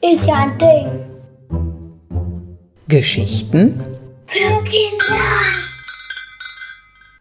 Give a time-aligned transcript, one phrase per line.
[0.00, 1.08] Ist ja ein Ding.
[2.88, 3.80] Geschichten
[4.26, 5.22] Für Kinder.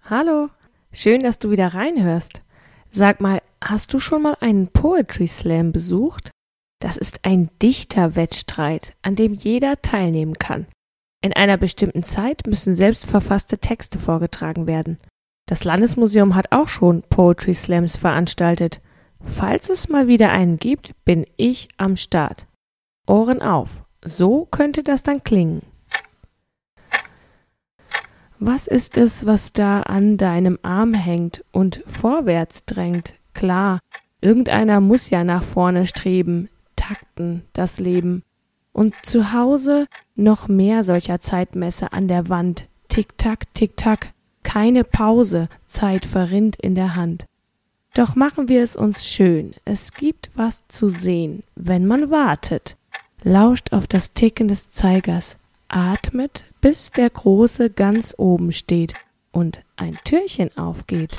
[0.10, 0.50] Hallo,
[0.94, 2.42] schön, dass du wieder reinhörst.
[2.92, 6.32] Sag mal, hast du schon mal einen Poetry Slam besucht?
[6.80, 10.66] Das ist ein Dichterwettstreit, an dem jeder teilnehmen kann.
[11.22, 14.98] In einer bestimmten Zeit müssen selbstverfasste Texte vorgetragen werden.
[15.48, 18.82] Das Landesmuseum hat auch schon Poetry Slams veranstaltet.
[19.24, 22.48] Falls es mal wieder einen gibt, bin ich am Start.
[23.08, 23.86] Ohren auf.
[24.04, 25.62] So könnte das dann klingen.
[28.40, 33.16] Was ist es, was da an deinem Arm hängt und vorwärts drängt?
[33.34, 33.80] Klar,
[34.20, 38.24] irgendeiner muss ja nach vorne streben, takten das Leben.
[38.74, 42.68] Und zu Hause noch mehr solcher Zeitmesser an der Wand.
[42.90, 44.14] Tick-Tack, Tick-Tack,
[44.48, 47.26] keine Pause, Zeit verrinnt in der Hand.
[47.94, 52.78] Doch machen wir es uns schön, es gibt was zu sehen, wenn man wartet,
[53.24, 55.38] lauscht auf das Ticken des Zeigers,
[55.68, 58.94] atmet, bis der Große ganz oben steht
[59.34, 61.18] und ein Türchen aufgeht.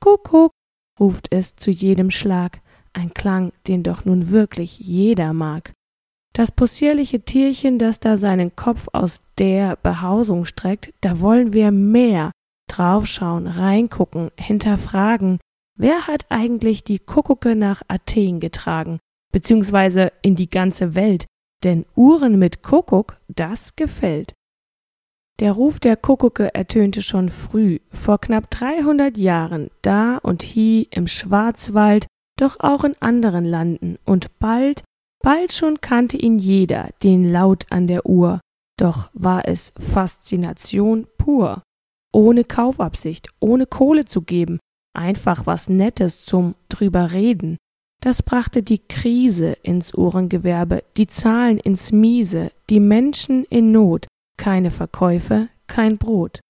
[0.00, 0.50] Kuckuck,
[0.98, 2.58] ruft es zu jedem Schlag,
[2.92, 5.74] ein Klang, den doch nun wirklich jeder mag.
[6.32, 12.30] Das possierliche Tierchen, das da seinen Kopf aus der Behausung streckt, da wollen wir mehr
[12.68, 15.38] draufschauen, reingucken, hinterfragen,
[15.76, 19.00] wer hat eigentlich die Kuckucke nach Athen getragen,
[19.32, 21.26] beziehungsweise in die ganze Welt,
[21.64, 24.34] denn Uhren mit Kuckuck, das gefällt.
[25.40, 31.06] Der Ruf der Kuckucke ertönte schon früh, vor knapp 300 Jahren, da und hie im
[31.06, 32.06] Schwarzwald,
[32.38, 34.84] doch auch in anderen Landen, und bald
[35.22, 38.40] Bald schon kannte ihn jeder, den Laut an der Uhr,
[38.78, 41.62] doch war es Faszination pur.
[42.12, 44.58] Ohne Kaufabsicht, ohne Kohle zu geben,
[44.94, 47.56] einfach was Nettes zum drüber reden.
[48.02, 54.06] Das brachte die Krise ins Uhrengewerbe, die Zahlen ins Miese, die Menschen in Not,
[54.38, 56.40] keine Verkäufe, kein Brot.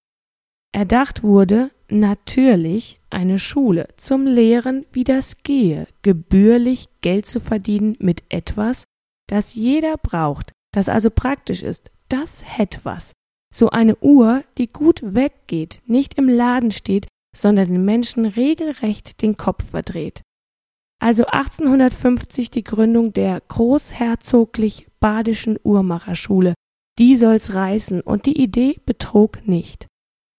[0.72, 8.22] Erdacht wurde, natürlich, eine Schule zum Lehren, wie das gehe, gebührlich Geld zu verdienen mit
[8.28, 8.84] etwas,
[9.28, 13.12] das jeder braucht, das also praktisch ist, das hätt was.
[13.52, 19.36] So eine Uhr, die gut weggeht, nicht im Laden steht, sondern den Menschen regelrecht den
[19.36, 20.22] Kopf verdreht.
[21.00, 26.54] Also 1850 die Gründung der großherzoglich badischen Uhrmacherschule.
[26.98, 29.86] Die soll's reißen und die Idee betrog nicht.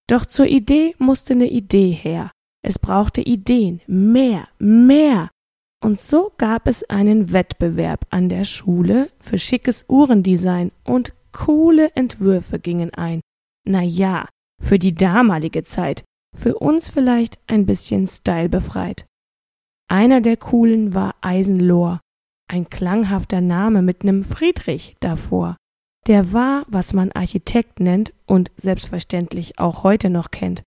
[0.07, 2.31] Doch zur Idee musste eine Idee her.
[2.63, 5.29] Es brauchte Ideen, mehr, mehr.
[5.83, 12.59] Und so gab es einen Wettbewerb an der Schule für schickes Uhrendesign und coole Entwürfe
[12.59, 13.21] gingen ein.
[13.67, 14.27] Na ja,
[14.61, 16.03] für die damalige Zeit,
[16.37, 19.05] für uns vielleicht ein bisschen stylebefreit.
[19.89, 21.99] Einer der coolen war Eisenlohr,
[22.47, 25.57] ein klanghafter Name mit nem Friedrich davor.
[26.07, 30.63] Der war, was man Architekt nennt und selbstverständlich auch heute noch kennt.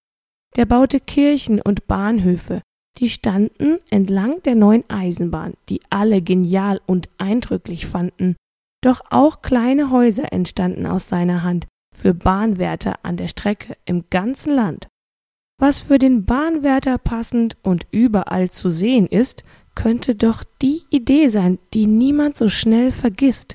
[0.56, 2.62] Der baute Kirchen und Bahnhöfe,
[2.98, 8.36] die standen entlang der neuen Eisenbahn, die alle genial und eindrücklich fanden.
[8.82, 14.54] Doch auch kleine Häuser entstanden aus seiner Hand für Bahnwärter an der Strecke im ganzen
[14.54, 14.88] Land.
[15.58, 19.44] Was für den Bahnwärter passend und überall zu sehen ist,
[19.74, 23.54] könnte doch die Idee sein, die niemand so schnell vergisst.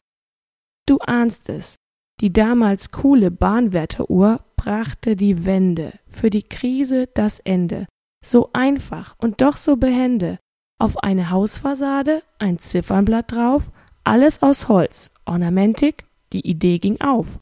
[0.86, 1.76] Du ahnst es.
[2.22, 7.88] Die damals coole Bahnwärteruhr brachte die Wende, für die Krise das Ende.
[8.24, 10.38] So einfach und doch so behende.
[10.80, 13.72] Auf eine Hausfassade, ein Ziffernblatt drauf,
[14.04, 17.40] alles aus Holz, Ornamentik, die Idee ging auf.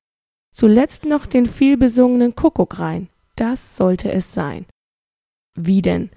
[0.53, 4.65] Zuletzt noch den vielbesungenen Kuckuck rein, das sollte es sein.
[5.55, 6.09] Wie denn?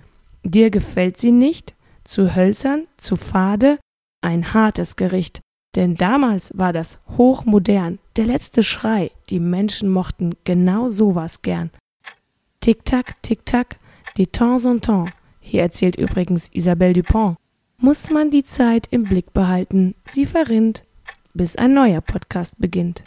[0.42, 1.75] Dir gefällt sie nicht?
[2.04, 3.78] Zu hölzern, zu fade?
[4.22, 5.41] Ein hartes Gericht.
[5.77, 11.71] Denn damals war das hochmodern, der letzte Schrei, die Menschen mochten genau sowas gern.
[12.61, 13.79] Tick-Tack, Tick-Tack,
[14.19, 15.11] de temps en temps,
[15.41, 17.39] hier erzählt übrigens Isabelle Dupont,
[17.78, 20.84] muss man die Zeit im Blick behalten, sie verrinnt,
[21.33, 23.05] bis ein neuer Podcast beginnt.